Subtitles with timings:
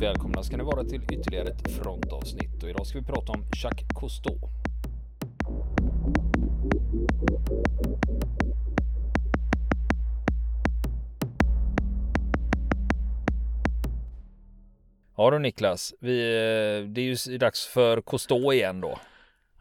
[0.00, 3.88] Välkomna ska ni vara till ytterligare ett frontavsnitt och idag ska vi prata om Jacques
[4.00, 4.38] Cousteau.
[15.16, 18.98] Ja du Niklas, vi, eh, det är ju dags för Cousteau igen då.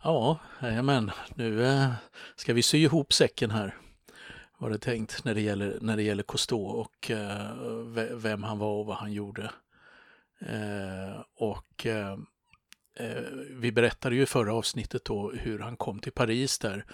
[0.03, 0.39] Ja,
[0.83, 1.89] men nu eh,
[2.35, 3.75] ska vi sy ihop säcken här.
[4.57, 8.79] Var det tänkt när det gäller, när det gäller Cousteau och eh, vem han var
[8.79, 9.49] och vad han gjorde.
[10.45, 12.17] Eh, och eh,
[12.97, 16.85] eh, vi berättade ju i förra avsnittet då hur han kom till Paris där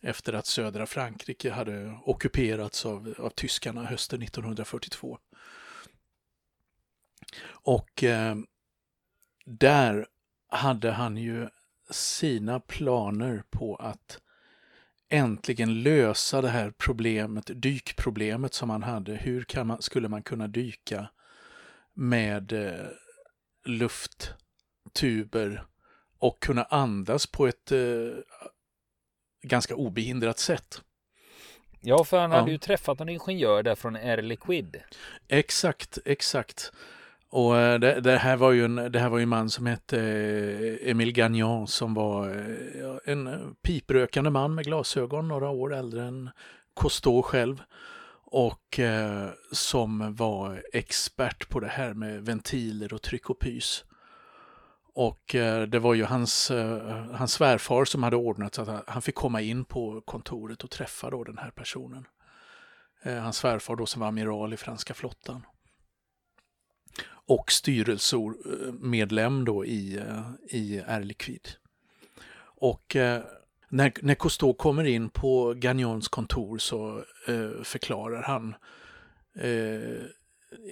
[0.00, 5.18] efter att södra Frankrike hade ockuperats av, av tyskarna hösten 1942.
[7.48, 8.36] Och eh,
[9.44, 10.06] där
[10.48, 11.48] hade han ju
[11.90, 14.20] sina planer på att
[15.08, 19.14] äntligen lösa det här problemet, dykproblemet som han hade.
[19.14, 21.08] Hur kan man, skulle man kunna dyka
[21.94, 22.86] med eh,
[23.68, 25.64] lufttuber
[26.18, 27.78] och kunna andas på ett eh,
[29.42, 30.82] ganska obehindrat sätt?
[31.80, 34.76] Ja, för han hade ju träffat en ingenjör där från Air Liquid.
[35.28, 36.72] Exakt, exakt.
[37.30, 39.66] Och eh, det, det, här var ju en, det här var ju en man som
[39.66, 46.04] hette eh, Emile Gagnon som var eh, en piprökande man med glasögon, några år äldre
[46.04, 46.30] än
[46.80, 47.62] Cousteau själv.
[48.36, 53.84] Och eh, som var expert på det här med ventiler och tryck och pys.
[54.94, 59.02] Och eh, det var ju hans, eh, hans svärfar som hade ordnat så att han
[59.02, 62.06] fick komma in på kontoret och träffa då den här personen.
[63.02, 65.46] Eh, hans svärfar då som var amiral i franska flottan
[67.26, 71.14] och styrelsemedlem eh, då i, eh, i Air
[72.44, 73.22] Och eh,
[73.68, 78.54] när, när Cousteau kommer in på Gagnons kontor så eh, förklarar han
[79.38, 80.02] eh,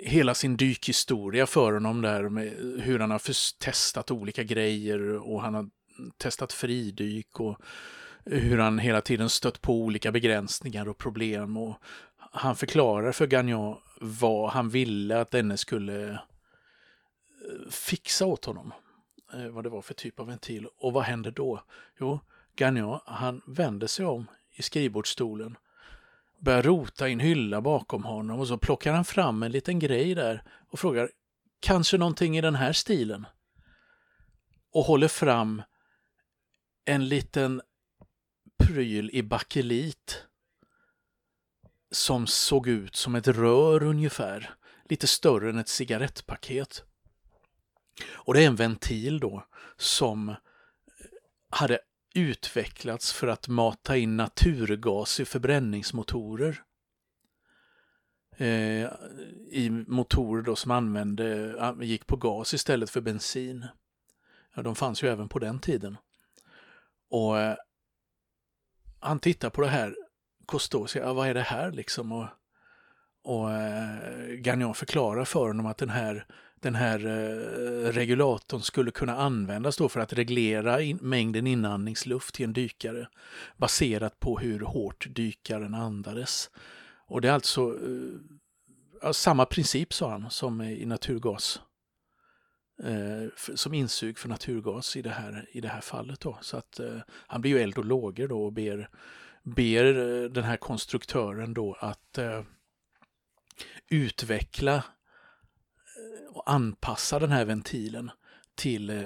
[0.05, 2.53] hela sin dykhistoria för honom där med
[2.83, 5.71] hur han har testat olika grejer och han har
[6.19, 7.59] testat fridyk och
[8.25, 11.57] hur han hela tiden stött på olika begränsningar och problem.
[11.57, 11.77] Och
[12.17, 16.19] han förklarar för Gagnon vad han ville att denne skulle eh,
[17.71, 18.73] fixa åt honom
[19.35, 20.67] eh, vad det var för typ av ventil.
[20.77, 21.63] Och vad händer då?
[22.01, 22.21] Jo,
[22.57, 25.57] Gagnon, han vänder sig om i skrivbordsstolen,
[26.39, 30.15] börjar rota i en hylla bakom honom och så plockar han fram en liten grej
[30.15, 31.11] där och frågar
[31.61, 33.27] kanske någonting i den här stilen?
[34.71, 35.63] Och håller fram
[36.85, 37.63] en liten
[38.59, 40.27] pryl i bakelit
[41.91, 44.55] som såg ut som ett rör ungefär,
[44.89, 46.85] lite större än ett cigarettpaket.
[48.13, 50.35] Och det är en ventil då som
[51.51, 51.79] hade
[52.15, 56.63] utvecklats för att mata in naturgas i förbränningsmotorer.
[58.37, 58.89] Eh,
[59.51, 63.67] I motorer då som använde, gick på gas istället för bensin.
[64.55, 65.97] Ja, de fanns ju även på den tiden.
[67.11, 67.57] Och eh,
[69.01, 69.97] han tittar på det här,
[70.49, 72.13] Cousteau och säger, ja, vad är det här liksom?
[72.13, 72.29] Och,
[73.23, 76.27] och eh, Gagnon förklarar för honom att den här
[76.65, 82.45] den här eh, regulatorn skulle kunna användas då för att reglera in, mängden inandningsluft till
[82.45, 83.09] en dykare
[83.57, 86.51] baserat på hur hårt dykaren andades.
[87.07, 87.79] Och det är alltså
[89.03, 91.61] eh, samma princip sa han som i naturgas.
[92.83, 96.21] Eh, som insug för naturgas i det här, i det här fallet.
[96.21, 96.39] Då.
[96.41, 98.89] Så att eh, han blir ju eld och lågor då och ber,
[99.43, 102.43] ber eh, den här konstruktören då att eh,
[103.89, 104.85] utveckla
[106.35, 108.11] och anpassa den här ventilen
[108.55, 109.03] till eh,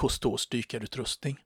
[0.00, 1.38] Cousteaus dykarutrustning.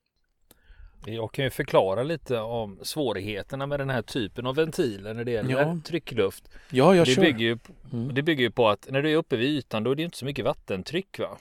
[1.06, 5.30] Jag kan ju förklara lite om svårigheterna med den här typen av ventiler när det
[5.30, 5.78] gäller ja.
[5.84, 6.48] tryckluft.
[6.70, 7.22] Ja, jag det kör.
[7.22, 7.59] Bygger ju,
[7.92, 8.14] mm.
[8.14, 10.16] Det bygger ju på att när du är uppe vid ytan då är det inte
[10.16, 11.19] så mycket vattentryck.
[11.19, 11.38] va?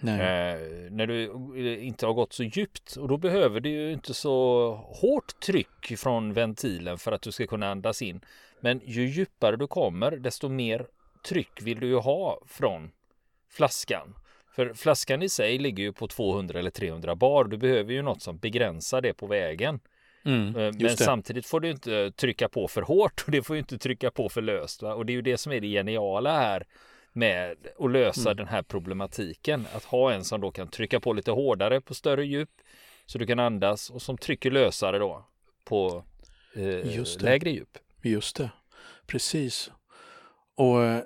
[0.00, 0.58] Eh,
[0.90, 1.32] när du
[1.78, 6.32] inte har gått så djupt och då behöver du ju inte så hårt tryck från
[6.32, 8.20] ventilen för att du ska kunna andas in.
[8.60, 10.86] Men ju djupare du kommer desto mer
[11.28, 12.90] tryck vill du ju ha från
[13.56, 14.14] flaskan.
[14.50, 17.44] För flaskan i sig ligger ju på 200 eller 300 bar.
[17.44, 19.80] Du behöver ju något som begränsar det på vägen.
[20.24, 23.78] Mm, eh, Men samtidigt får du inte trycka på för hårt och det får inte
[23.78, 24.82] trycka på för löst.
[24.82, 24.94] Va?
[24.94, 26.66] Och det är ju det som är det geniala här
[27.12, 28.36] med att lösa mm.
[28.36, 29.66] den här problematiken.
[29.72, 32.50] Att ha en som då kan trycka på lite hårdare på större djup
[33.06, 35.24] så du kan andas och som trycker lösare då
[35.64, 36.04] på
[36.54, 37.78] eh, lägre djup.
[38.02, 38.50] Just det,
[39.06, 39.70] precis.
[40.54, 41.02] Och eh,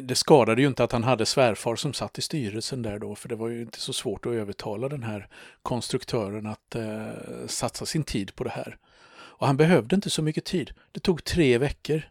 [0.00, 3.28] det skadade ju inte att han hade svärfar som satt i styrelsen där då, för
[3.28, 5.28] det var ju inte så svårt att övertala den här
[5.62, 8.78] konstruktören att eh, satsa sin tid på det här.
[9.14, 10.72] Och han behövde inte så mycket tid.
[10.92, 12.02] Det tog tre veckor.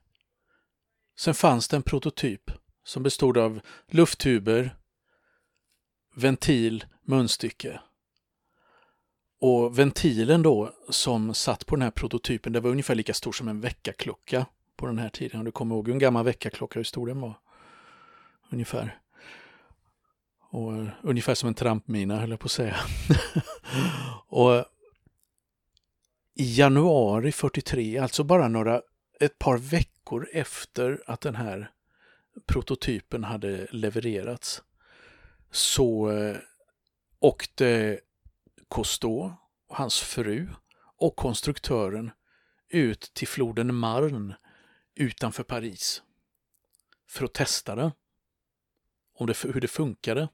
[1.19, 2.51] Sen fanns det en prototyp
[2.83, 4.75] som bestod av lufttuber,
[6.15, 7.79] ventil, munstycke.
[9.39, 13.47] Och ventilen då som satt på den här prototypen, det var ungefär lika stor som
[13.47, 14.45] en väckarklocka
[14.75, 15.39] på den här tiden.
[15.39, 17.33] Om du kommer ihåg en gammal väckarklocka, hur stor den var?
[18.51, 18.99] Ungefär.
[20.49, 22.75] Och eh, ungefär som en trampmina höll jag på att säga.
[24.27, 24.65] och
[26.35, 28.81] i januari 43, alltså bara några,
[29.19, 31.71] ett par veckor efter att den här
[32.45, 34.63] prototypen hade levererats,
[35.51, 36.37] så eh,
[37.19, 37.99] åkte
[38.69, 39.31] Cousteau,
[39.69, 40.47] hans fru
[40.97, 42.11] och konstruktören
[42.69, 44.37] ut till floden Marne
[44.95, 46.01] utanför Paris
[47.09, 47.91] för att testa den.
[49.21, 50.27] Om det, hur det funkade.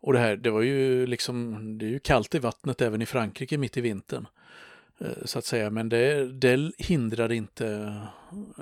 [0.00, 3.06] Och det här, det var ju liksom, det är ju kallt i vattnet även i
[3.06, 4.26] Frankrike mitt i vintern.
[4.98, 7.96] Eh, så att säga, men det, det hindrade inte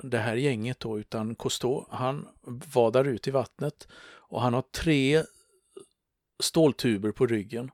[0.03, 2.27] det här gänget då, utan Cousteau, han
[2.73, 5.23] vadar ut i vattnet och han har tre
[6.39, 7.71] ståltuber på ryggen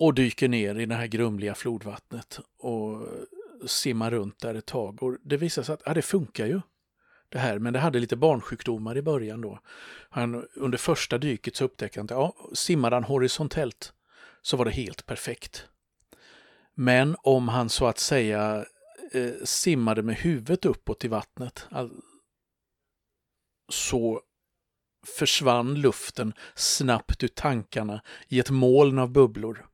[0.00, 3.08] och dyker ner i det här grumliga flodvattnet och
[3.66, 5.02] simmar runt där ett tag.
[5.02, 6.60] Och det visar sig att ja, det funkar ju.
[7.28, 9.60] Det här, men det hade lite barnsjukdomar i början då.
[10.10, 13.92] Han, under första dyket så upptäckte han att ja, simmade han horisontellt
[14.42, 15.68] så var det helt perfekt.
[16.74, 18.66] Men om han så att säga
[19.12, 21.90] eh, simmade med huvudet uppåt i vattnet all,
[23.68, 24.20] så
[25.06, 29.66] försvann luften snabbt ur tankarna i ett moln av bubblor.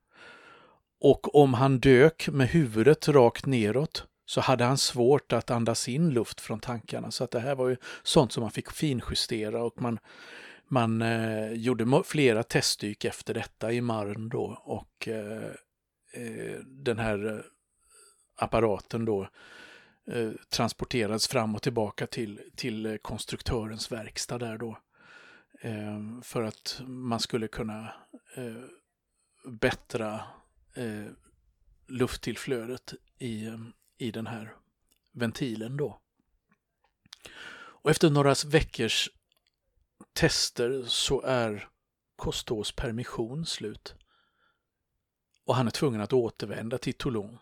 [1.01, 6.09] Och om han dök med huvudet rakt neråt så hade han svårt att andas in
[6.09, 7.11] luft från tankarna.
[7.11, 9.99] Så att det här var ju sånt som man fick finjustera och man,
[10.67, 15.51] man eh, gjorde flera testdyk efter detta i Marn då och eh,
[16.13, 17.39] eh den här eh,
[18.35, 19.29] apparaten då
[20.11, 24.77] eh, transporterades fram och tillbaka till, till eh, konstruktörens verkstad där då.
[26.23, 27.93] för att man skulle kunna
[29.45, 30.13] bättra
[30.73, 31.11] eh,
[31.87, 33.49] lufttillflödet i,
[33.97, 34.55] i den här
[35.11, 35.99] ventilen då.
[37.85, 39.09] Och efter några veckors
[40.13, 41.69] tester så är
[42.15, 43.95] Costos permission slut.
[45.45, 47.39] Och han är tvungen att återvända till Toulon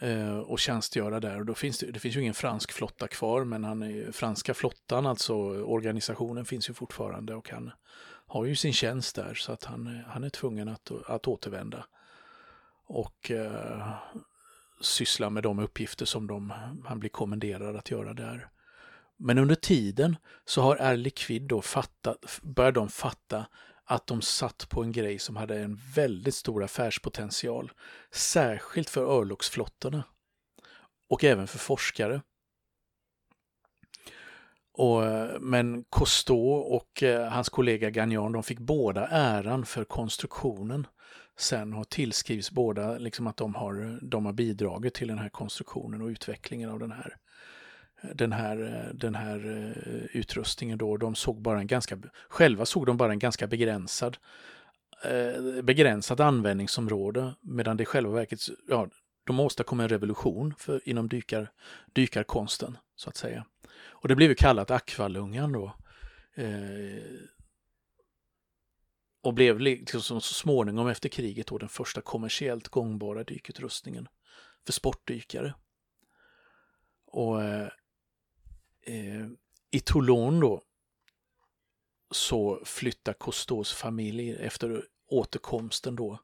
[0.00, 1.38] eh, och tjänstgöra där.
[1.38, 4.54] Och då finns det, det finns ju ingen fransk flotta kvar, men han är, franska
[4.54, 5.34] flottan, alltså
[5.64, 7.70] organisationen, finns ju fortfarande och han
[8.26, 11.86] har ju sin tjänst där så att han, han är tvungen att, att återvända
[12.86, 13.94] och eh,
[14.80, 16.52] syssla med de uppgifter som de,
[16.84, 18.48] han blir kommenderad att göra där.
[19.16, 23.46] Men under tiden så har Air Liquid då fattat, börjar de fatta
[23.84, 27.72] att de satt på en grej som hade en väldigt stor affärspotential.
[28.10, 30.04] Särskilt för örlogsflottorna.
[31.08, 32.22] Och även för forskare.
[34.72, 35.02] Och,
[35.40, 40.86] men Cousteau och eh, hans kollega Gagnon, de fick båda äran för konstruktionen
[41.40, 46.02] sen har tillskrivs båda liksom att de har, de har bidragit till den här konstruktionen
[46.02, 47.16] och utvecklingen av den här
[48.14, 50.96] den här, den här eh, utrustningen då.
[50.96, 51.98] De såg bara en ganska,
[52.28, 54.16] själva såg de bara en ganska begränsad
[55.04, 58.88] eh, begränsat användningsområde medan det i själva verket, ja,
[59.26, 61.50] de åstadkom en revolution för, inom dykar,
[61.92, 63.46] dykarkonsten så att säga.
[63.88, 65.74] Och det blev ju kallat akvalungan då.
[66.34, 67.02] Eh,
[69.22, 74.08] och blev liksom så småningom efter kriget då den första kommersiellt gångbara dykutrustningen
[74.66, 75.54] för sportdykare.
[77.06, 77.68] Och eh,
[78.86, 79.26] eh
[79.72, 80.62] i Toulon då
[82.10, 86.18] så flyttar Cousteaus familj efter återkomsten då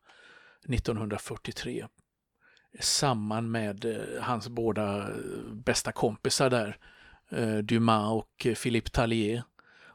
[0.69, 5.15] 1943 eh, samman med eh, hans båda eh,
[5.53, 6.79] bästa kompisar där
[7.31, 9.43] eh, Dumas och Philippe Tallier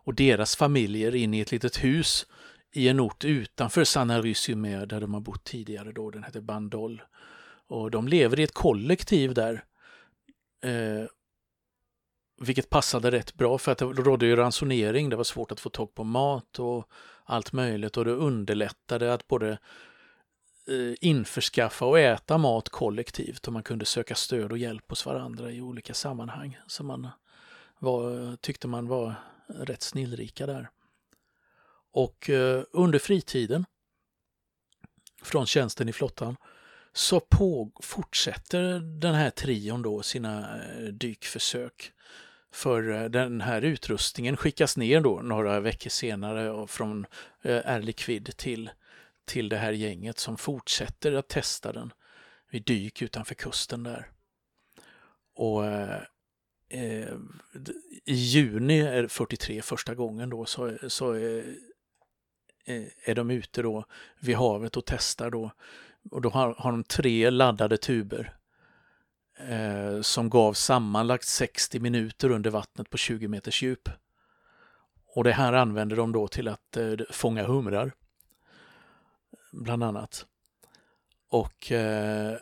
[0.03, 2.25] och deras familjer in i ett litet hus
[2.73, 7.01] i en ort utanför Sanna Rysimer där de har bott tidigare då, den heter Bandol.
[7.67, 9.63] Och de lever i ett kollektiv där.
[10.63, 11.05] Eh,
[12.41, 15.69] vilket passade rätt bra för att det rådde ju ransonering, det var svårt att få
[15.69, 16.89] tag på mat och
[17.25, 19.51] allt möjligt och det underlättade att både
[20.67, 25.51] eh, införskaffa och äta mat kollektivt och man kunde söka stöd och hjälp hos varandra
[25.51, 27.07] i olika sammanhang Så man
[27.79, 29.13] var, tyckte man var
[29.47, 30.69] rätt snillrika där.
[31.91, 33.65] Och eh, under fritiden
[35.21, 36.36] från tjänsten i flottan
[36.93, 41.91] så på, fortsätter den här trion då sina eh, dykförsök.
[42.53, 47.05] För eh, den här utrustningen skickas ner då några veckor senare från
[47.43, 48.69] Erlikvid till,
[49.25, 51.93] till det här gänget som fortsätter att testa den
[52.51, 54.12] vid dyk utanför kusten där.
[55.36, 55.65] Och
[56.71, 57.13] eh,
[58.05, 61.43] i juni 43 första gången då så, så eh,
[62.65, 63.86] Eh, är de ute då
[64.20, 65.51] vid havet och testar då.
[66.12, 68.34] Och då har, har de tre laddade tuber
[69.50, 73.89] eh, som gav sammanlagt 60 minuter under vattnet på 20 meters djup.
[75.06, 77.91] Och det här använder de då till att eh, fånga humrar.
[79.51, 80.25] Bland annat.
[81.30, 82.38] Och eh,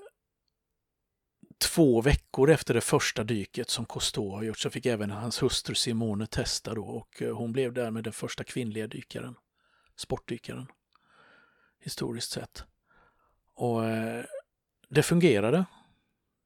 [1.57, 5.75] två veckor efter det första dyket som Cousteau har gjort så fick även hans hustru
[5.75, 9.35] Simone testa då och eh, hon blev därmed den första kvinnliga dykaren,
[9.99, 10.67] sportdykaren,
[11.79, 12.63] historiskt sett.
[13.53, 14.25] Och eh,
[14.89, 15.65] det fungerade.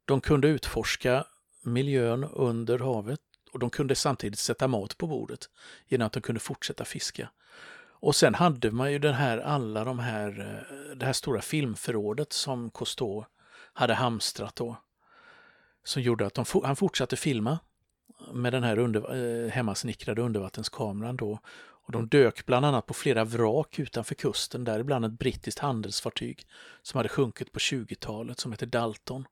[0.05, 1.25] De kunde utforska
[1.61, 3.19] miljön under havet
[3.51, 5.49] och de kunde samtidigt sätta mat på bordet
[5.87, 7.29] genom att de kunde fortsätta fiska.
[8.03, 12.33] Och sen hade man ju den här, alla de här, eh, det här stora filmförrådet
[12.33, 13.25] som Cousteau
[13.73, 14.75] hade hamstrat då.
[15.83, 17.59] Som gjorde att de, han fortsatte filma
[18.33, 21.39] med den här under, eh, hemmasnickrade undervattenskameran då.
[21.85, 26.47] Och de dök bland annat på flera vrak utanför kusten, däribland ett brittiskt handelsfartyg
[26.81, 29.25] som hade sjunkit på 20-talet som hette Dalton,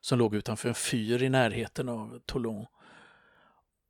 [0.00, 2.66] som låg utanför en fyr i närheten av Toulon.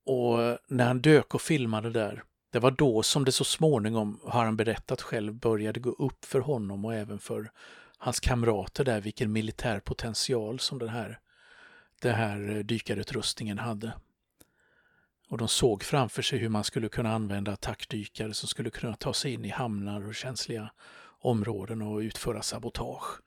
[0.06, 4.44] Och när han dök och filmade där, det var då som det så småningom, har
[4.44, 7.50] han berättat själv, började gå upp för honom och även för
[7.98, 11.20] hans kamrater där vilken militär potential som den här,
[12.02, 13.92] den här dykarutrustningen hade.
[15.28, 19.14] Och de såg framför sig hur man skulle kunna använda attackdykare som skulle kunna ta
[19.14, 20.70] sig in i hamnar och känsliga
[21.20, 23.20] områden och utföra sabotage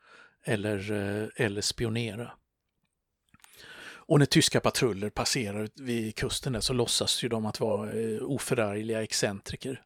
[0.44, 2.32] eller, eh, eller spionera.
[4.10, 8.22] Och när tyska patruller passerar vid kusten där så låtsas ju de att vara eh,
[8.22, 9.84] oförargliga excentriker.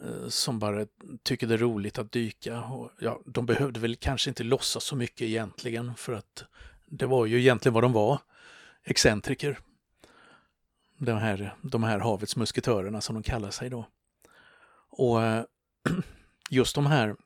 [0.00, 0.86] Eh, som bara
[1.22, 2.62] tycker det är roligt att dyka.
[2.62, 6.44] Och, ja, de behövde väl kanske inte låtsas så mycket egentligen för att
[6.86, 8.18] det var ju egentligen vad de var.
[8.84, 9.58] Excentriker.
[10.98, 13.86] De här, de här havets musketörerna som de kallar sig då.
[14.90, 15.44] Och eh,
[16.50, 17.16] just de här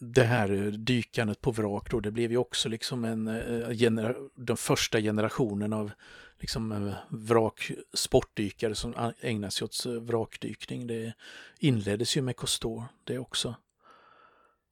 [0.00, 4.56] det här dykandet på vrak då, det blev ju också liksom en, eh, genera den
[4.56, 5.90] första generationen av
[6.38, 10.86] liksom eh, vrak, sportdykare som ägnar sig åt vrakdykning.
[10.86, 11.12] Det
[11.58, 13.54] inleddes ju med Cousteau det också.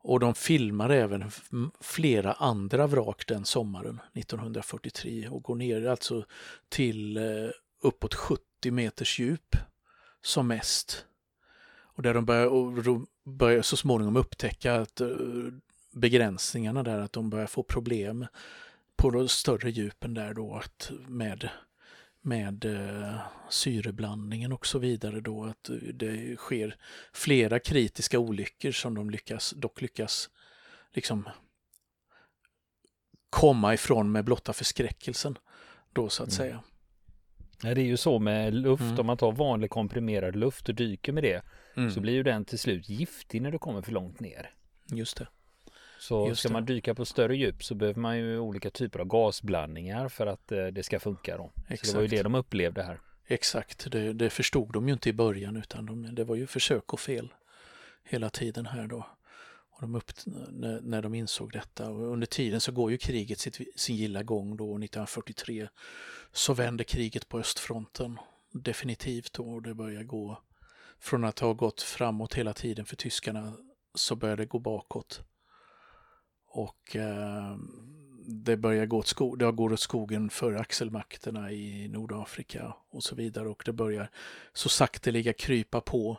[0.06, 1.30] Och de filmar även
[1.80, 6.24] flera andra vrak den sommaren 1943 och går ner alltså
[6.68, 7.50] till eh,
[7.82, 9.56] uppåt 70 meters djup
[10.22, 11.06] som mest.
[11.78, 12.72] Och där de börjar, och
[13.24, 15.08] börjar så småningom upptäcka att eh,
[15.92, 18.26] begränsningarna där, att de börjar få problem
[18.96, 21.50] på de större djupen där då att med,
[22.26, 23.18] med uh,
[23.50, 26.76] syreblandningen och så vidare då att det sker
[27.12, 30.30] flera kritiska olyckor som de lyckas, dock lyckas
[30.92, 31.28] liksom
[33.30, 35.38] komma ifrån med blotta förskräckelsen
[35.92, 36.36] då så att mm.
[36.36, 36.62] säga.
[37.60, 38.98] Det är ju så med luft, mm.
[38.98, 41.42] om man tar vanlig komprimerad luft och dyker med det
[41.76, 41.90] mm.
[41.90, 44.50] så blir ju den till slut giftig när du kommer för långt ner.
[44.92, 45.28] Just det.
[45.98, 46.52] Så Just ska det.
[46.52, 50.52] man dyka på större djup så behöver man ju olika typer av gasblandningar för att
[50.52, 51.52] eh, det ska funka då.
[51.68, 51.86] Exakt.
[51.86, 53.00] Så det var ju det de upplevde här.
[53.26, 56.92] Exakt, det, det förstod de ju inte i början utan de, det var ju försök
[56.92, 57.34] och fel
[58.04, 59.06] hela tiden här då.
[59.70, 60.12] Och de upp,
[60.48, 64.22] när, när de insåg detta och under tiden så går ju kriget sitt, sin gilla
[64.22, 65.68] gång då 1943
[66.32, 68.18] så vänder kriget på östfronten
[68.52, 70.42] definitivt då och det börjar gå
[70.98, 73.52] från att ha gått framåt hela tiden för tyskarna
[73.94, 75.22] så börjar det gå bakåt.
[76.56, 77.56] Och eh,
[78.26, 83.14] det börjar gå åt, sko det går åt skogen för axelmakterna i Nordafrika och så
[83.14, 84.10] vidare och det börjar
[84.52, 86.18] så sakteliga krypa på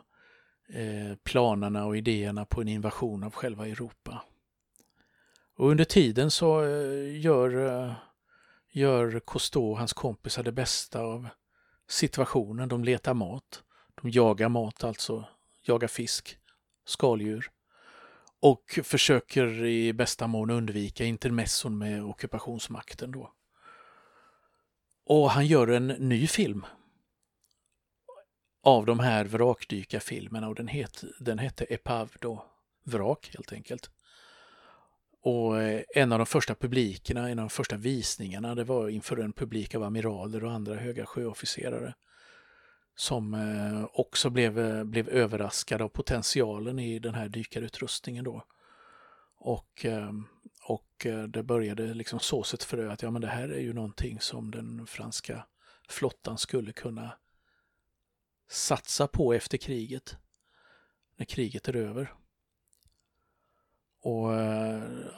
[0.68, 4.22] eh, planerna och idéerna på en invasion av själva Europa.
[5.56, 7.92] Och under tiden så eh, gör, eh,
[8.72, 11.28] gör Cousteau och hans kompisar det bästa av
[11.88, 12.68] situationen.
[12.68, 13.62] De letar mat.
[14.02, 15.24] De jagar mat, alltså
[15.62, 16.38] jagar fisk,
[16.84, 17.50] skaldjur
[18.40, 23.32] och försöker i bästa mån undvika intermesson med ockupationsmakten då.
[25.04, 26.66] Och han gör en ny film
[28.62, 32.44] av de här vrakdykarfilmerna och den, het, den hette Epav då,
[32.84, 33.90] vrak helt enkelt.
[35.20, 39.16] Och eh, en av de första publikerna, en av de första visningarna, det var inför
[39.16, 41.94] en publik av amiraler och andra höga sjöofficerare
[42.98, 48.44] som eh, också blev, eh, blev överraskade av potentialen i den här dykarutrustningen då.
[49.36, 50.12] Och, eh,
[50.62, 54.20] och det började liksom sås ett frö att ja men det här är ju någonting
[54.20, 55.46] som den franska
[55.88, 57.12] flottan skulle kunna
[58.48, 60.16] satsa på efter kriget.
[61.16, 62.14] När kriget är över.
[64.00, 64.30] Och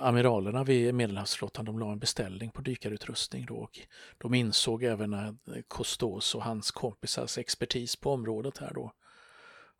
[0.00, 3.78] amiralerna vid Medelhavsflottan de la en beställning på dykarutrustning då och
[4.18, 8.92] de insåg även att eh, och hans kompisars expertis på området här då.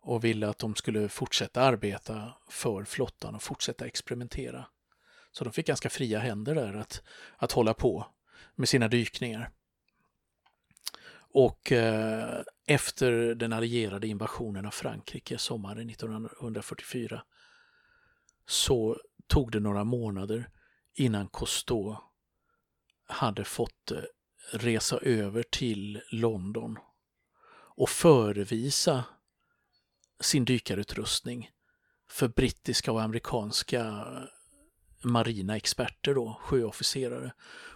[0.03, 4.67] och ville att de skulle fortsätta arbeta för flottan och fortsätta experimentera.
[5.33, 7.03] Så de fick ganska fria händer där att,
[7.37, 8.07] att hålla på
[8.55, 9.51] med sina dykningar.
[11.33, 17.23] Och eh, efter den allierade invasionen av Frankrike sommaren 1944
[18.47, 18.97] så
[19.31, 20.49] tog det några månader
[20.95, 21.97] innan Cousteau
[23.09, 23.99] hade fått eh,
[24.53, 26.79] resa över till London
[27.77, 29.05] och förevisa
[30.21, 31.51] sin dykarutrustning
[32.11, 34.07] för brittiska och amerikanska
[35.05, 37.33] marina experter, då, sjöofficerare,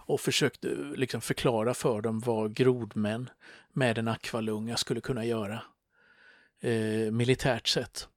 [0.06, 3.30] och försökte eh, liksom förklara för dem vad grodmän
[3.72, 5.62] med en akvalunga skulle kunna göra
[6.60, 8.08] eh, militärt sett.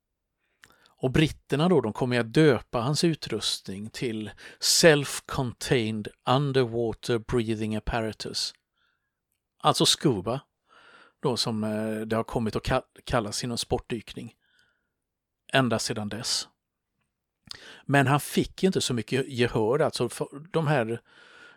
[1.00, 8.54] Och britterna då, de kommer att döpa hans utrustning till Self-Contained Underwater Breathing Apparatus.
[9.60, 10.42] Alltså SCUBA,
[11.20, 14.34] då som eh, det har kommit att kallas inom sportdykning.
[15.54, 16.48] Ända sedan dess.
[17.86, 20.10] Men han fick inte så mycket gehör, alltså
[20.52, 21.02] de här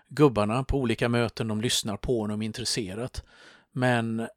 [0.08, 3.24] gubbarna på olika möten, de lyssnar på honom intresserat.
[3.72, 4.28] Men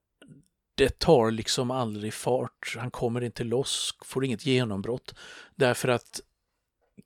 [0.76, 2.76] det tar liksom aldrig fart.
[2.78, 5.16] Han kommer inte loss, får inget genombrott.
[5.56, 6.22] Därför att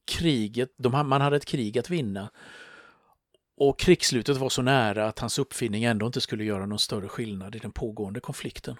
[0.05, 2.31] kriget, de, man hade ett krig att vinna.
[3.57, 7.55] Och krigsslutet var så nära att hans uppfinning ändå inte skulle göra någon större skillnad
[7.55, 8.75] i den pågående konflikten.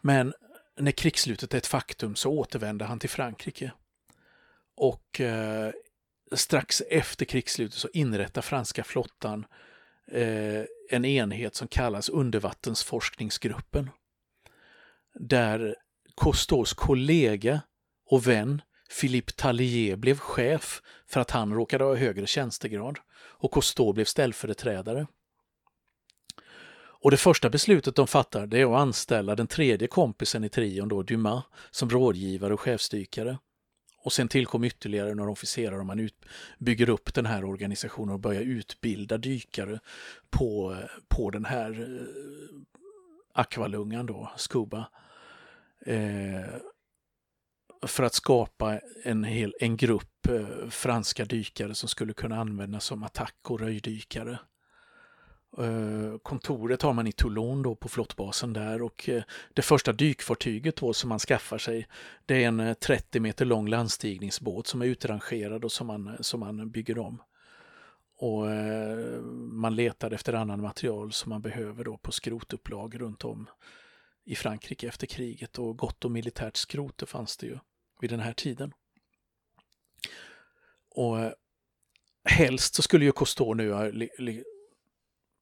[0.00, 0.34] Men
[0.76, 3.72] när krigsslutet är ett faktum så återvände han till Frankrike.
[4.76, 5.72] Och eh,
[6.32, 9.48] strax efter krigsslutet så inrättar franska flottan eh,
[10.12, 13.90] Eh, en enhet som kallas undervattensforskningsgruppen.
[15.14, 15.76] Där
[16.16, 17.60] Cousteaus kollega
[18.10, 18.62] och vän
[19.00, 25.06] Philippe Tallier blev chef för att han råkade ha högre tjänstegrad och Cousteau blev ställföreträdare.
[27.06, 30.88] Och det första beslutet de fattar det är att anställa den tredje kompisen i trion,
[30.88, 33.38] då, Dumas, som rådgivare och chefsdykare.
[34.06, 36.24] Och sen tillkom ytterligare några officerare och man ut,
[36.58, 39.80] bygger upp den här organisationen och börjar utbilda dykare
[40.30, 40.76] på,
[41.08, 42.06] på den här eh,
[43.34, 44.90] akvalungan då, Scuba.
[45.86, 46.54] Eh,
[47.86, 53.02] för att skapa en, hel, en grupp eh, franska dykare som skulle kunna användas som
[53.02, 54.38] attack och röjdykare.
[55.58, 59.22] Eh, kontoret har man i Toulon då på flottbasen där och eh,
[59.54, 61.86] det första dykfartyget då som man skaffar sig
[62.26, 66.40] det är en eh, 30 meter lång landstigningsbåt som är utrangerad och som man, som
[66.40, 67.22] man bygger om.
[68.18, 68.46] Och
[69.52, 73.46] man letar efter annan material som man behöver då på skrotupplag runt om
[74.24, 77.58] i Frankrike efter kriget och gott och militärt skrot det fanns det ju
[78.00, 78.72] vid den här tiden.
[80.90, 81.16] Och
[82.24, 83.72] helst så skulle ju Cousteau nu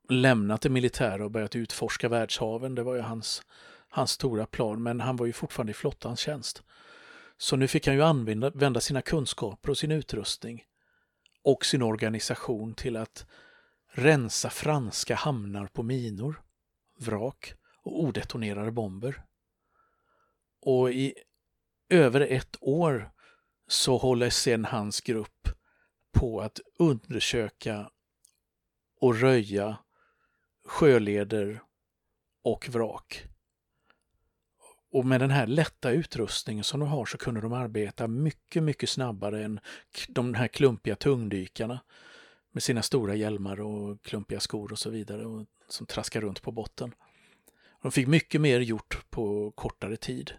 [0.09, 2.75] lämnat det militära och börjat utforska världshaven.
[2.75, 3.43] Det var ju hans,
[3.89, 6.63] hans stora plan, men han var ju fortfarande i flottans tjänst.
[7.37, 10.65] Så nu fick han ju använda sina kunskaper och sin utrustning
[11.43, 13.27] och sin organisation till att
[13.93, 16.43] rensa franska hamnar på minor,
[16.99, 19.25] vrak och odetonerade bomber.
[20.61, 21.15] Och i
[21.89, 23.11] över ett år
[23.69, 25.49] så håller sedan hans grupp
[26.13, 27.91] på att undersöka
[29.01, 29.79] och röja
[30.65, 31.63] sjöleder
[32.43, 33.25] och vrak.
[34.93, 38.89] Och med den här lätta utrustningen som de har så kunde de arbeta mycket, mycket
[38.89, 39.61] snabbare än
[40.09, 41.81] de här klumpiga tungdykarna
[42.53, 46.53] med sina stora hjälmar och klumpiga skor och så vidare och som traskar runt på
[46.53, 46.95] botten.
[47.83, 50.33] De fick mycket mer gjort på kortare tid.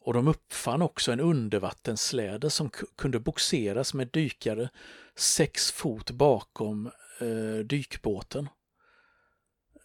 [0.00, 4.68] Och de uppfann också en undervattenssläde som kunde boxeras med dykare
[5.14, 8.48] sex fot bakom eh, dykbåten.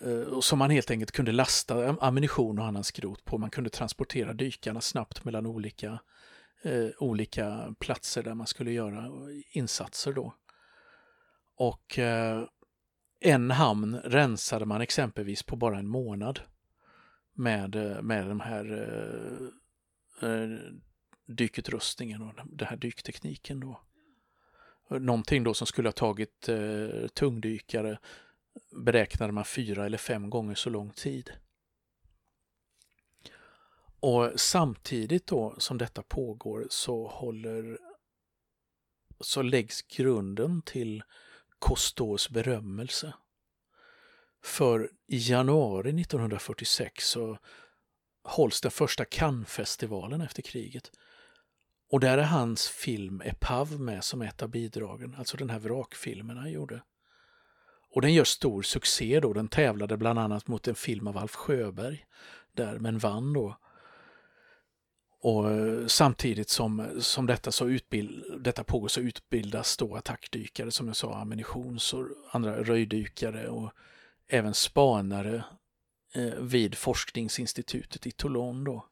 [0.01, 3.38] Eh, som man helt enkelt kunde lasta ammunition och annan skrot på.
[3.38, 5.99] Man kunde transportera dykarna snabbt mellan olika,
[6.62, 9.12] eh, olika platser där man skulle göra
[9.51, 10.33] insatser då.
[11.55, 12.43] Och eh,
[13.19, 16.39] en hamn rensade man exempelvis på bara en månad
[17.33, 18.65] med, eh, med den här
[20.21, 20.49] eh, eh,
[21.25, 23.81] dykutrustningen och den här dyktekniken då.
[24.89, 27.97] Någonting då som skulle ha tagit eh, tungdykare
[28.79, 31.31] beräknade man fyra eller fem gånger så lång tid.
[33.99, 37.79] Och samtidigt då som detta pågår så håller
[39.19, 41.03] så läggs grunden till
[41.61, 43.13] Cousteaus berömmelse.
[44.43, 47.37] För i januari 1946 så
[48.23, 50.91] hålls den första Cannes-festivalen efter kriget.
[51.91, 56.37] Och där är hans film Epave med som ett av bidragen, alltså den här vrakfilmen
[56.37, 56.81] han gjorde.
[57.91, 59.34] Och den gör stor succé då.
[59.34, 62.06] Den tävlade bland annat mot en film av Alf Sjöberg
[62.54, 63.58] där, men vann då.
[65.21, 70.88] Och eh, samtidigt som, som detta, så utbild, detta pågår så utbildas då attackdykare, som
[70.88, 73.71] jag sa, ammunitions och andra röjdykare och
[74.28, 75.43] även spanare
[76.13, 78.63] eh, vid forskningsinstitutet i Toulon.
[78.63, 78.86] Då.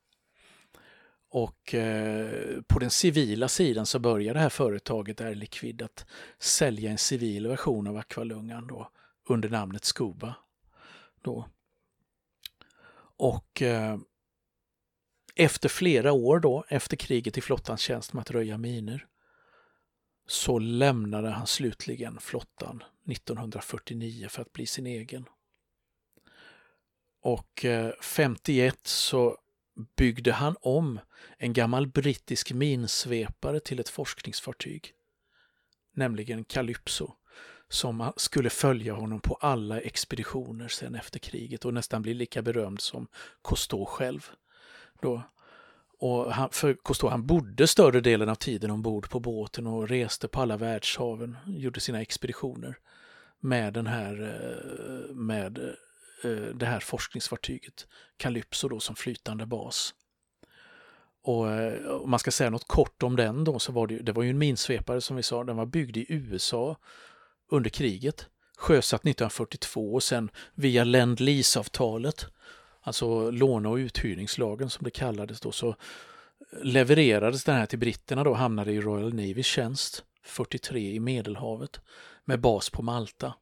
[1.29, 6.05] Och eh, på den civila sidan så börjar det här företaget Air Liquid att
[6.39, 8.91] sälja en civil version av akvalungan då
[9.29, 10.35] under namnet Scuba.
[11.21, 11.49] Då.
[13.17, 13.97] Och eh,
[15.35, 19.07] efter flera år då, efter kriget i flottans tjänst med att röja miner,
[20.27, 25.25] så lämnade han slutligen flottan 1949 för att bli sin egen.
[27.21, 29.37] Och eh, 51 så
[29.97, 30.99] byggde han om
[31.37, 34.93] en gammal brittisk minsvepare till ett forskningsfartyg,
[35.93, 37.11] nämligen Calypso,
[37.69, 42.81] som skulle följa honom på alla expeditioner sen efter kriget och nästan bli lika berömd
[42.81, 43.07] som
[43.43, 44.29] Cousteau själv.
[45.01, 45.23] Då.
[45.99, 50.27] Och han, för Cousteau han bodde större delen av tiden ombord på båten och reste
[50.27, 52.77] på alla världshaven, gjorde sina expeditioner
[53.39, 55.73] med den här eh, med eh,
[56.23, 59.93] Eh, det här forskningsfartyget Calypso då som flytande bas.
[61.23, 64.11] Och eh, om man ska säga något kort om den då så var det, det
[64.11, 66.77] var ju en minsvepare som vi sa, den var byggd i USA
[67.51, 68.27] under kriget,
[68.57, 72.25] sjösatt 1942 och sen via Lend Lease-avtalet
[72.87, 75.75] alltså låne och uthyrningslagen som det kallades då, så
[76.61, 81.81] levererades den här till britterna då, hamnade i Royal Navy tjänst 43 i Medelhavet
[82.25, 83.33] med bas på Malta.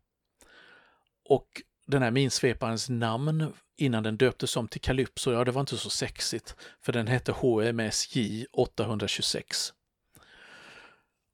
[1.25, 5.78] Och den här minsveparens namn innan den döptes om till Calypso, ja det var inte
[5.78, 9.74] så sexigt, för den hette HMSJ 826.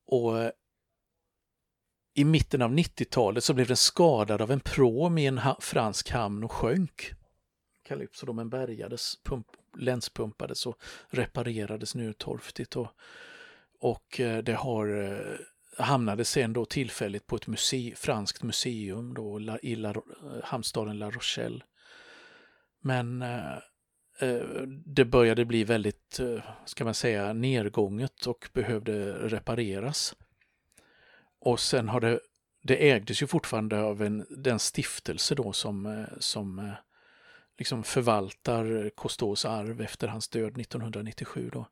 [0.06, 0.52] Och eh,
[2.14, 6.44] i mitten av 90-talet så blev den skadad av en pråm i en fransk hamn
[6.44, 7.12] och sjönk.
[7.84, 10.78] Calypso då, men bärgades, pump, länspumpades och
[11.10, 12.76] reparerades nu torftigt.
[12.76, 12.88] Och,
[13.80, 15.38] och eh, det har eh,
[15.78, 21.12] hamnade sen då tillfälligt på ett muse, franskt museum då i La, eh, hamnstaden La
[21.12, 21.64] Rochelle.
[22.82, 23.56] Men eh,
[24.20, 24.42] eh
[24.86, 30.16] det började bli väldigt, eh, ska man säga, nedgånget och behövde repareras.
[31.40, 32.20] Och sen har det,
[32.64, 36.74] det ägdes ju fortfarande av en, den stiftelse då som, som
[37.58, 41.50] liksom förvaltar Cousteaus arv efter hans död 1997.
[41.54, 41.66] Då.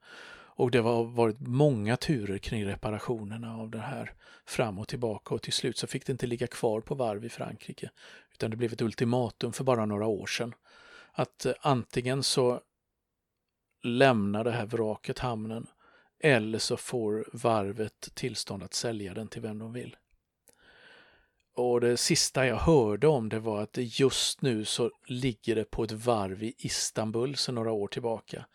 [0.60, 4.14] Och det har varit många turer kring reparationerna av det här
[4.46, 5.36] fram och tillbaka.
[5.36, 7.90] Och till slut så fick det inte ligga kvar på varv i Frankrike
[8.34, 10.54] utan det blev ett ultimatum för bara några år sedan.
[11.12, 12.62] Att eh, antingen så
[13.84, 15.68] lämnar det här vraket hamnen
[16.20, 19.96] eller så får varvet tillstånd att sälja den till vem de vill.
[21.56, 25.84] Och det sista jag hörde om det var att just nu så ligger det på
[25.84, 28.46] ett varv i Istanbul sedan några år tillbaka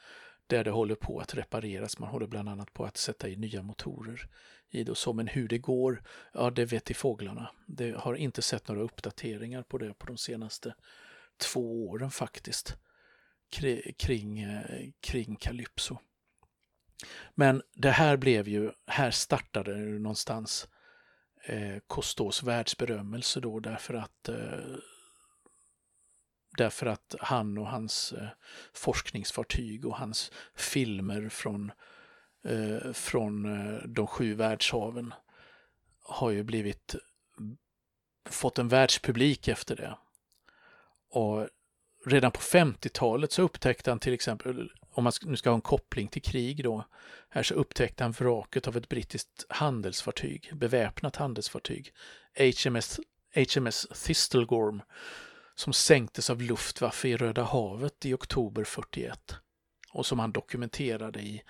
[0.47, 1.99] där det håller på att repareras.
[1.99, 4.29] Man håller bland annat på att sätta i nya motorer
[4.71, 5.13] i det så.
[5.13, 6.03] Men hur det går,
[6.33, 7.51] ja det vet i fåglarna.
[7.67, 10.75] Det har inte sett några uppdateringar på det på de senaste
[11.37, 12.77] två åren faktiskt
[13.97, 15.99] kring, eh, kring Calypso.
[17.35, 20.69] Men det här blev ju, här startade det någonstans
[21.45, 24.77] eh, Cousteaus världsberömmelse då därför att eh,
[26.57, 28.29] därför att han och hans eh,
[28.73, 31.73] forskningsfartyg och hans filmer från,
[32.45, 35.14] eh, från eh, de sju världshaven
[36.03, 36.95] har ju blivit
[38.29, 39.99] fått en världspublik efter det.
[41.11, 41.49] Och
[42.07, 46.09] redan på 50-talet så upptäckte han till exempel om man nu ska ha en koppling
[46.09, 46.85] till krig då,
[47.29, 51.93] här så upptäckte han vraket av ett brittiskt handelsfartyg, beväpnat handelsfartyg,
[52.38, 53.01] HMS,
[53.35, 54.83] HMS Thistlegorm,
[55.55, 59.37] som sänktes av Luftwaffe i Röda havet i oktober 41
[59.93, 61.43] och som han dokumenterade i,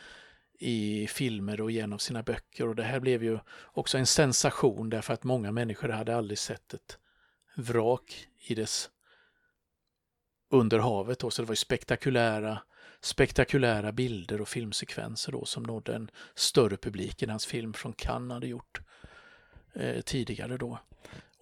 [0.58, 2.68] i filmer och genom sina böcker.
[2.68, 6.74] Och det här blev ju också en sensation därför att många människor hade aldrig sett
[6.74, 6.98] ett
[7.56, 8.90] vrak i dess
[10.50, 11.18] under havet.
[11.18, 12.58] Då, så det var ju spektakulära
[13.00, 18.34] spektakulära bilder och filmsekvenser då som nådde en större publik än hans film från Cannes
[18.34, 18.80] hade gjort
[19.74, 20.78] eh, tidigare då.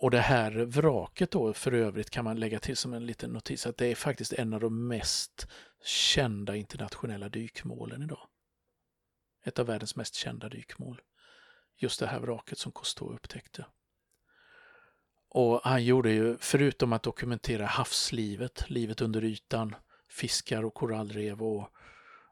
[0.03, 3.67] Och det här vraket då för övrigt kan man lägga till som en liten notis
[3.67, 5.49] att det är faktiskt en av de mest
[5.85, 8.29] kända internationella dykmålen idag.
[9.45, 11.01] Ett av världens mest kända dykmål.
[11.77, 13.67] Just det här vraket som Cousteau upptäckte.
[15.29, 19.75] Och han gjorde ju, förutom att dokumentera havslivet, livet under ytan,
[20.09, 21.69] fiskar och korallrev och,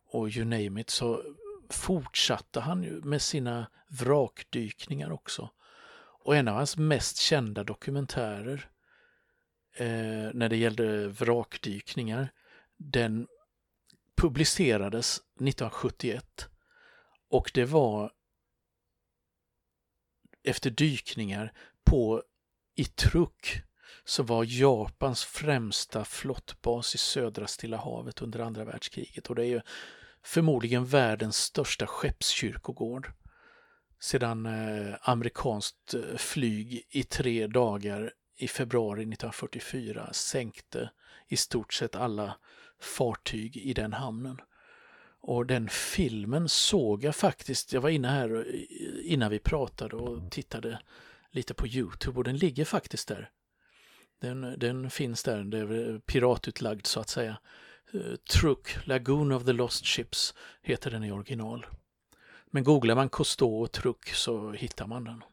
[0.06, 1.22] och you name it så
[1.68, 5.50] fortsatte han ju med sina vrakdykningar också
[6.30, 8.70] och en av hans mest kända dokumentärer
[9.76, 12.32] eh, när det gällde vrakdykningar,
[12.76, 13.26] den
[14.16, 16.48] publicerades 1971
[17.30, 18.12] och det var
[20.42, 21.52] efter dykningar
[21.84, 22.22] på
[22.74, 23.62] Itruk
[24.04, 29.50] som var Japans främsta flottbas i södra Stilla havet under andra världskriget och det är
[29.50, 29.60] ju
[30.22, 33.12] förmodligen världens största skeppskyrkogård.
[34.00, 40.90] Sedan eh, amerikanskt eh, flyg i tre dagar i februari 1944 sänkte
[41.28, 42.36] i stort sett alla
[42.80, 44.40] fartyg i den hamnen.
[45.22, 48.46] Och den filmen såg jag faktiskt, jag var inne här
[49.04, 50.78] innan vi pratade och tittade
[51.30, 53.30] lite på Youtube och den ligger faktiskt där.
[54.20, 57.36] Den, den finns där, det är piratutlagd så att säga.
[58.40, 61.66] Truk, Lagoon of the Lost Ships heter den i original.
[62.50, 65.24] Men googlar man Cousteau och Truck så hittar man den.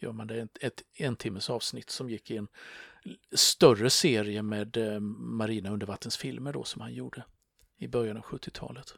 [0.00, 2.48] Gör man det ett, ett en timmes avsnitt som gick i en
[3.32, 7.24] större serie med eh, marina undervattensfilmer då som han gjorde
[7.78, 8.94] i början av 70-talet.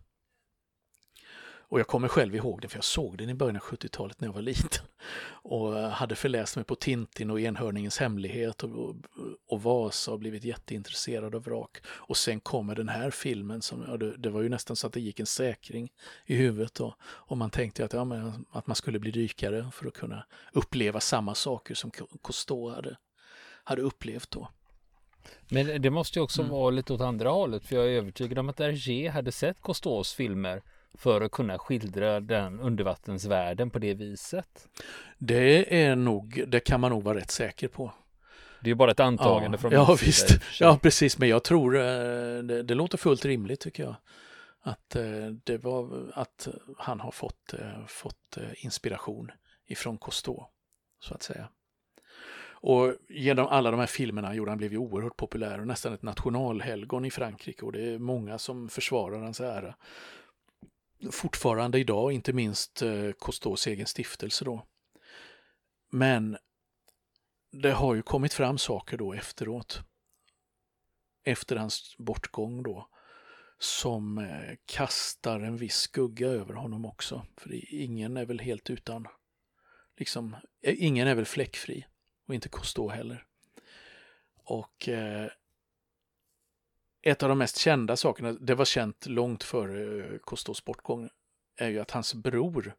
[1.70, 4.28] Och jag kommer själv ihåg det för jag såg den i början av 70-talet när
[4.28, 4.84] jag var liten.
[5.28, 8.96] Och hade förläst mig på Tintin och Enhörningens hemlighet och,
[9.48, 11.78] och Vasa och blivit jätteintresserad av vrak.
[11.86, 14.92] Och sen kommer den här filmen som, ja, det, det, var ju nästan så att
[14.92, 15.92] det gick en säkring
[16.26, 16.94] i huvudet då.
[17.02, 21.00] Och man tänkte att, ja, men, att man skulle bli dykare för att kunna uppleva
[21.00, 21.90] samma saker som
[22.22, 22.96] Cousteau hade,
[23.64, 24.48] hade upplevt då.
[25.48, 26.52] Men det måste ju också mm.
[26.52, 30.14] vara lite åt andra hållet för jag är övertygad om att Hergé hade sett Cousteaus
[30.14, 30.62] filmer
[30.94, 34.68] för att kunna skildra den undervattensvärlden på det viset?
[35.18, 37.92] Det är nog, det kan man nog vara rätt säker på.
[38.60, 40.40] Det är bara ett antagande ja, från Ja, visst.
[40.60, 41.18] Ja, precis.
[41.18, 41.82] Men jag tror eh,
[42.42, 43.96] det, det låter fullt rimligt tycker jag.
[44.62, 46.48] Att eh, det var att
[46.78, 49.30] han har fått, eh, fått inspiration
[49.66, 50.44] ifrån Cousteau,
[51.00, 51.48] så att säga.
[52.62, 56.02] Och genom alla de här filmerna gjorde han blev ju oerhört populär och nästan ett
[56.02, 59.74] nationalhelgon i Frankrike och det är många som försvarar hans ära
[61.10, 64.66] fortfarande idag, inte minst eh, Cousteaus egen stiftelse då.
[65.90, 66.38] Men
[67.52, 69.80] det har ju kommit fram saker då efteråt,
[71.24, 72.88] efter hans bortgång då,
[73.58, 77.26] som eh, kastar en viss skugga över honom också.
[77.36, 79.06] För ingen är väl helt utan,
[79.96, 81.86] liksom, eh, ingen är väl fläckfri
[82.26, 83.26] och inte Cousteau heller.
[84.44, 85.30] Och eh,
[87.02, 91.08] ett av de mest kända sakerna, det var känt långt före eh, Cousteaus bortgång,
[91.56, 92.74] är ju att hans bror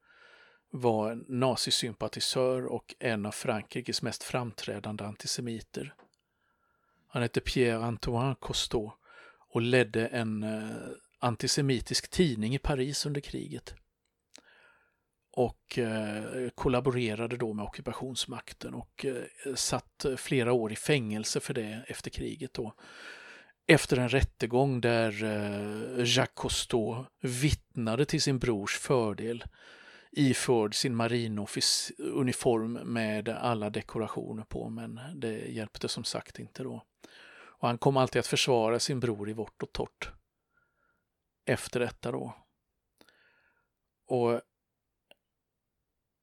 [0.72, 5.96] var nazisympatisör och en av Frankrikes mest framträdande antisemiter.
[7.08, 8.92] Han hette Pierre-Antoine Cousteau
[9.50, 10.70] och ledde en eh,
[11.20, 13.74] antisemitisk tidning i Paris under kriget.
[15.34, 21.86] Och eh, kollaborerade då med ockupationsmakten och eh, satt flera år i fängelse för det
[21.88, 22.74] efter kriget då
[23.68, 29.44] efter en rättegång där eh, Jacques Cousteau vittnade till sin brors fördel
[30.12, 36.86] iförd sin marinuniform med alla dekorationer på, men det hjälpte som sagt inte då.
[37.62, 40.12] Och han kom alltid att försvara sin bror i vårt och torrt.
[41.46, 42.36] Efter detta då.
[44.08, 44.42] Och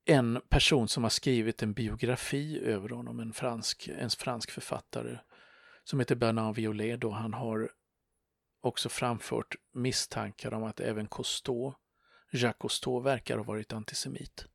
[0.05, 5.19] en person som har skrivit en biografi över honom, en fransk, en fransk författare,
[5.91, 7.71] som heter Bernard Violet då han har
[8.61, 11.75] också framfört misstankar om att även Cousteau,
[12.33, 14.47] Jacques Cousteau verkar ha varit antisemit.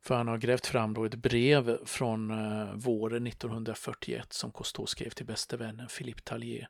[0.00, 5.10] För han har grävt fram då ett brev från eh, våren 1941 som Cousteau skrev
[5.10, 6.68] till bäste vännen Philippe Tallier.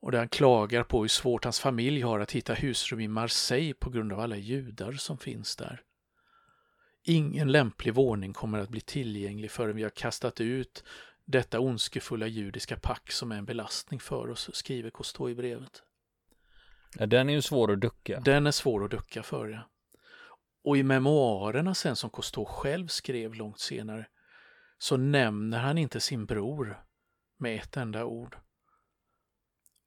[0.00, 3.74] Och där han klagar på hur svårt hans familj har att hitta husrum i Marseille
[3.74, 5.82] på grund av alla judar som finns där.
[7.04, 10.84] Ingen lämplig våning kommer att bli tillgänglig förrän vi har kastat ut
[11.32, 15.82] detta ondskefulla judiska pack som är en belastning för oss, skriver Cousteau i brevet.
[16.98, 18.20] Ja, den är ju svår att ducka.
[18.20, 19.60] Den är svår att ducka för, ja.
[20.64, 24.06] Och i memoarerna sen som Cousteau själv skrev långt senare
[24.78, 26.84] så nämner han inte sin bror
[27.38, 28.36] med ett enda ord.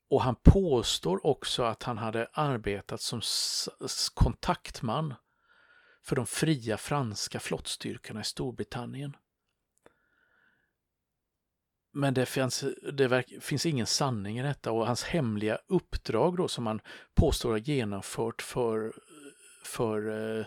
[0.10, 3.22] Och han påstår också att han hade arbetat som
[4.14, 5.14] kontaktman
[6.04, 9.16] för de fria franska flottstyrkorna i Storbritannien.
[11.98, 16.68] Men det, finns, det finns ingen sanning i detta och hans hemliga uppdrag då som
[16.68, 16.82] han
[17.14, 18.94] påstår har genomfört för,
[19.64, 20.08] för
[20.40, 20.46] eh,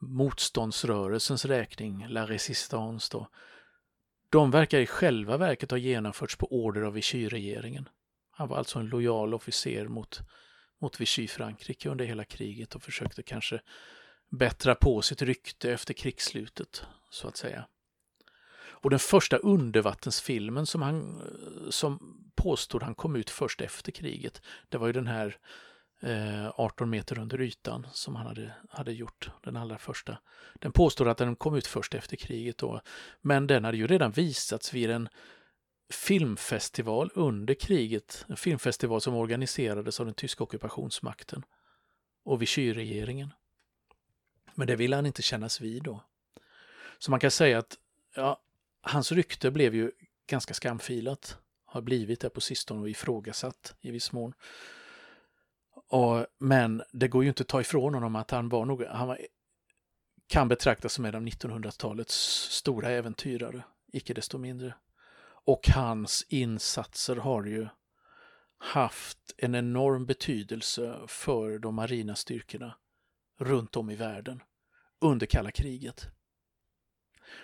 [0.00, 3.28] motståndsrörelsens räkning, La Resistance då,
[4.30, 7.88] de verkar i själva verket ha genomförts på order av Vichy-regeringen.
[8.30, 10.20] Han var alltså en lojal officer mot,
[10.80, 13.60] mot Vichy-Frankrike under hela kriget och försökte kanske
[14.30, 17.66] bättra på sitt rykte efter krigsslutet, så att säga.
[18.82, 24.42] Och den första undervattensfilmen som han eh, som påstod han kom ut först efter kriget,
[24.68, 25.36] det var ju den här
[26.00, 30.18] eh, 18 meter under ytan som han hade, hade gjort, den allra första.
[30.54, 32.80] Den påstår att den kom ut först efter kriget då,
[33.20, 35.08] men den hade ju redan visats vid en
[35.90, 41.44] filmfestival under kriget, en filmfestival som organiserades av den tyska ockupationsmakten
[42.24, 43.32] och Vichy-regeringen.
[44.54, 46.04] Men det ville han inte kännas vid då.
[46.98, 47.78] Så man kan säga att
[48.14, 48.40] ja,
[48.86, 49.90] hans rykte blev ju
[50.26, 51.38] ganska skamfilat.
[51.64, 54.32] Har blivit det på sistone och ifrågasatt i viss mån.
[55.88, 59.08] Och, men det går ju inte att ta ifrån honom att han var nog, han
[59.08, 59.18] var,
[60.26, 62.14] kan betraktas som en av 1900-talets
[62.50, 64.74] stora äventyrare, icke desto mindre.
[65.44, 67.68] Och hans insatser har ju
[68.58, 72.76] haft en enorm betydelse för de marina styrkorna
[73.38, 74.42] runt om i världen
[75.00, 76.08] under kalla kriget.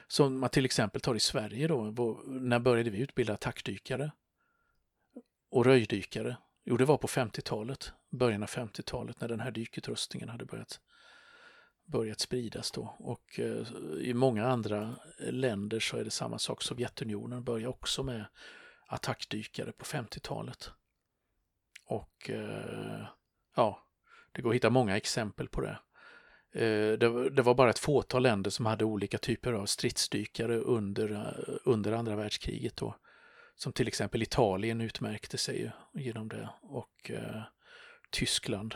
[0.07, 1.85] Som man till exempel tar i Sverige då,
[2.27, 4.13] när började vi utbilda attackdykare
[5.51, 6.37] och röjdykare?
[6.65, 10.81] Jo, det var på 50-talet, början av 50-talet när den här dykutrustningen hade börjat,
[11.85, 12.97] börjat spridas då.
[12.99, 13.67] Och eh,
[14.01, 16.63] i många andra länder så är det samma sak.
[16.63, 18.25] Sovjetunionen började också med
[18.87, 20.71] attackdykare på 50-talet.
[21.87, 23.07] Och eh,
[23.57, 23.87] ja,
[24.33, 25.79] det går att hitta många exempel på det.
[26.55, 31.37] Eh, det, det, var bara ett fåtal länder som hade olika typer av stridsdykare under,
[31.65, 32.77] under andra världskriget.
[32.77, 32.97] Då.
[33.55, 37.43] Som till exempel Italien utmärkte sig genom det och eh,
[38.11, 38.75] Tyskland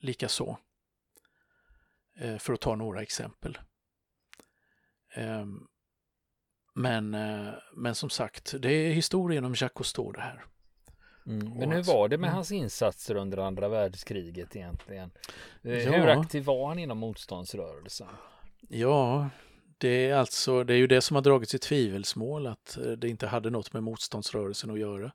[0.00, 0.58] likaså.
[2.16, 3.58] Eh, för att ta några exempel.
[5.14, 5.46] Eh,
[6.74, 10.44] men, eh, men som sagt, det är historien om Jacques Cousteau det här.
[11.26, 11.58] Mm.
[11.58, 12.34] Men hur var det med mm.
[12.34, 15.10] hans insatser under andra världskriget egentligen?
[15.62, 15.92] Eh, ja.
[15.92, 18.08] Hur aktiv var han inom motståndsrörelsen?
[18.68, 19.28] Ja,
[19.78, 23.08] det är alltså, det är ju det som har dragits i tvivelsmål att eh, det
[23.08, 25.12] inte hade något med motståndsrörelsen att göra.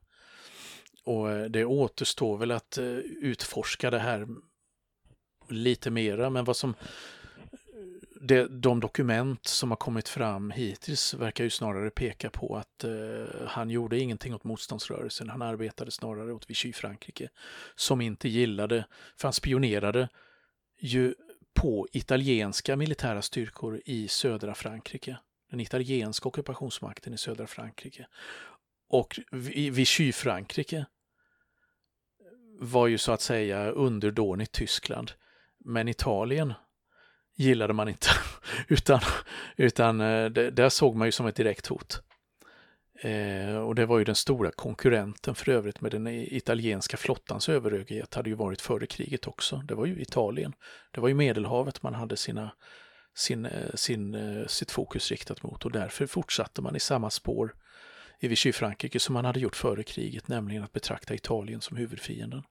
[1.04, 2.78] Och eh, det återstår väl att
[3.22, 4.28] utforska det här
[5.50, 6.76] lite mera, men vad som
[8.22, 13.48] det, de dokument som har kommit fram hittills verkar ju snarare peka på att eh,
[13.48, 15.30] han gjorde ingenting åt motståndsrörelsen.
[15.30, 17.30] Han arbetade snarare åt Vichy-Frankrike
[17.76, 18.86] som inte gillade,
[19.18, 20.10] för han spionerade
[20.80, 21.16] ju
[21.54, 25.18] på italienska militära styrkor i södra Frankrike.
[25.52, 28.08] Den italienska ockupationsmakten i södra Frankrike.
[28.90, 29.20] Och
[29.72, 30.86] Vichy-Frankrike
[32.60, 35.12] var ju så att säga underdånigt Tyskland.
[35.58, 36.54] Men Italien
[37.40, 38.08] gillade man inte,
[38.68, 39.00] utan,
[39.58, 42.02] utan eh, det, där såg man ju som ett direkt hot.
[43.02, 48.14] Eh, och det var ju den stora konkurrenten för övrigt med den italienska flottans överhöghet
[48.14, 49.58] hade ju varit före kriget också.
[49.58, 50.54] Det var ju Italien.
[50.92, 52.52] Det var ju Medelhavet man hade sina,
[53.16, 57.56] sin, eh, sin, eh, sitt fokus riktat mot och därför fortsatte man i samma spår
[58.20, 62.44] i Vichy-Frankrike som man hade gjort före kriget, nämligen att betrakta Italien som huvudfienden.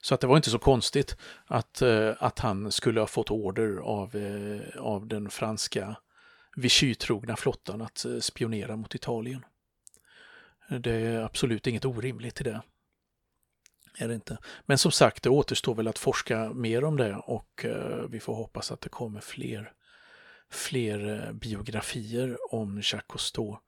[0.00, 3.76] Så att det var inte så konstigt att, eh, att han skulle ha fått order
[3.76, 5.96] av, eh, av den franska
[6.56, 9.44] Vichy-trogna flottan att eh, spionera mot Italien.
[10.80, 12.62] Det är absolut inget orimligt i det.
[13.98, 14.38] Är det inte.
[14.66, 18.34] Men som sagt, det återstår väl att forska mer om det och eh, vi får
[18.34, 19.72] hoppas att det kommer fler,
[20.50, 23.58] fler eh, biografier om Jacques Cousteau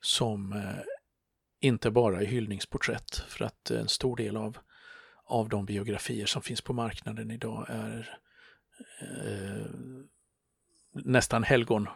[0.00, 0.84] som eh,
[1.60, 4.58] inte bara är hyllningsporträtt för att en stor del av
[5.26, 8.18] av de biografier som finns på marknaden idag är
[9.00, 9.66] eh,
[10.92, 11.88] nästan helgon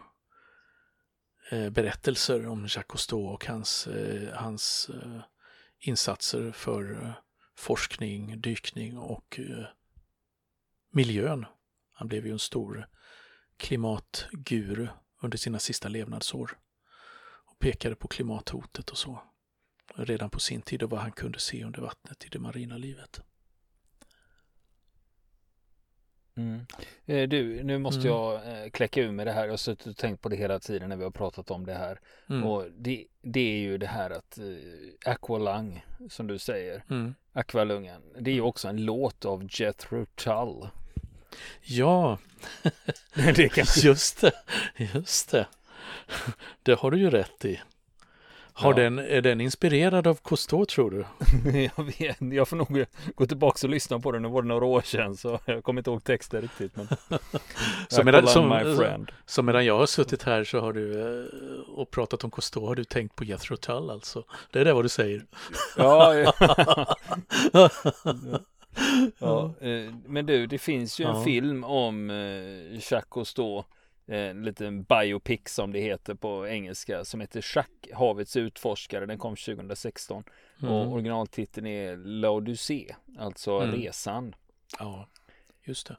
[1.51, 5.21] eh, berättelser om Jacques Cousteau och hans, eh, hans eh,
[5.79, 7.13] insatser för eh,
[7.55, 9.65] forskning, dykning och eh,
[10.91, 11.45] miljön.
[11.93, 12.87] Han blev ju en stor
[13.57, 14.87] klimatguru
[15.21, 16.57] under sina sista levnadsår
[17.45, 19.23] och pekade på klimathotet och så
[19.95, 23.21] redan på sin tid och vad han kunde se under vattnet i det marina livet.
[26.35, 26.65] Mm.
[27.05, 28.11] Eh, du, nu måste mm.
[28.11, 29.43] jag eh, kläcka ur med det här.
[29.43, 31.73] Jag har suttit och tänkt på det hela tiden när vi har pratat om det
[31.73, 31.99] här.
[32.29, 32.43] Mm.
[32.43, 37.15] Och det, det, är ju det här att eh, Aqualung, som du säger, mm.
[37.33, 40.69] Aqualungen, det är ju också en låt av Jethro Tull.
[41.61, 42.17] Ja,
[43.35, 43.65] det kan...
[43.83, 44.33] just det,
[44.77, 45.47] just det.
[46.63, 47.61] Det har du ju rätt i.
[48.53, 48.83] Har ja.
[48.83, 51.05] den, är den inspirerad av Cousteau tror du?
[51.77, 52.85] jag vet jag får nog
[53.15, 55.79] gå tillbaka och lyssna på den, nu var det några år sedan så jag kommer
[55.79, 56.75] inte ihåg texten riktigt.
[56.75, 56.87] Men...
[57.89, 61.25] så, medan, som, så medan jag har suttit här så har du eh,
[61.69, 64.23] och pratat om Cousteau har du tänkt på Jethro Tull alltså?
[64.51, 65.25] Det är det vad du säger?
[65.77, 66.33] ja, ja.
[69.19, 69.53] ja.
[69.61, 73.63] Eh, men du, det finns ju en film om eh, Jacques Cousteau
[74.07, 79.05] en liten biopic som det heter på engelska som heter Schack, havets utforskare.
[79.05, 80.23] Den kom 2016
[80.61, 80.73] mm.
[80.73, 83.75] och originaltiteln är Laodicé, alltså mm.
[83.75, 84.35] resan.
[84.79, 85.07] Ja,
[85.63, 85.97] just det.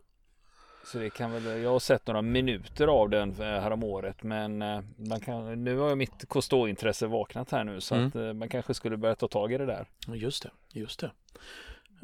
[0.84, 4.22] Så det kan väl, jag har sett några minuter av den eh, här om året
[4.22, 8.06] men eh, man kan, nu har mitt Cousteau-intresse vaknat här nu så mm.
[8.06, 9.86] att eh, man kanske skulle börja ta tag i det där.
[10.14, 11.10] Just det, just det.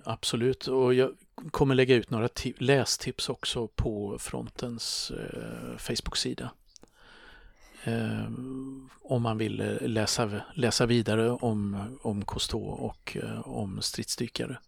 [0.04, 1.10] Absolut, och jag
[1.50, 2.28] kommer lägga ut några
[2.58, 6.50] lästips också på Frontens eh, Facebook-sida.
[7.84, 8.30] Eh,
[9.02, 14.58] om man vill läsa, läsa vidare om, om Cousteau och eh, om stridsdykare.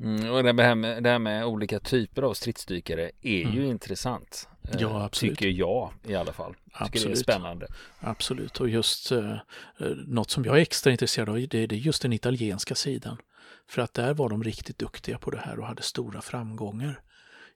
[0.00, 3.54] Mm, och det här, med, det här med olika typer av stridsdykare är mm.
[3.54, 4.48] ju intressant.
[4.78, 5.38] Ja, eh, absolut.
[5.38, 6.54] Tycker jag i alla fall.
[6.72, 6.92] Absolut.
[6.92, 7.66] Tycker det är spännande.
[8.00, 9.30] Absolut, och just eh,
[9.78, 13.16] eh, något som jag är extra intresserad av det, det är just den italienska sidan.
[13.68, 17.02] För att där var de riktigt duktiga på det här och hade stora framgångar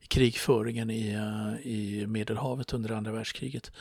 [0.05, 3.73] i krigföringen i, eh, i Medelhavet under andra världskriget.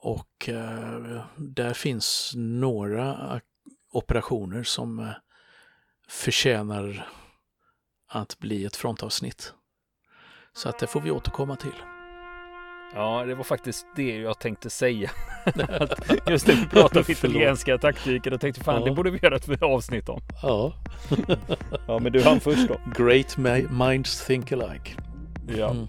[0.00, 3.40] Och eh, där finns några
[3.92, 5.10] operationer som eh,
[6.08, 7.08] förtjänar
[8.08, 9.54] att bli ett frontavsnitt.
[10.52, 11.95] Så att det får vi återkomma till.
[12.94, 15.10] Ja, det var faktiskt det jag tänkte säga.
[16.30, 18.88] Just när vi pratar om italienska taktiker, då tänkte fan ja.
[18.88, 20.20] det borde vi göra ett avsnitt om.
[20.42, 20.72] Ja.
[21.86, 23.04] ja, men du hann först då.
[23.04, 23.36] Great
[23.70, 24.92] minds think alike.
[25.56, 25.70] Ja.
[25.70, 25.86] Mm.